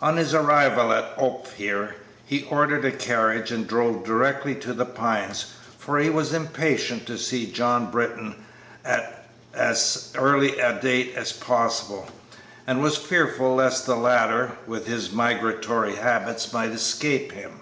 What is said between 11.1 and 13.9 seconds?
as possible, and was fearful lest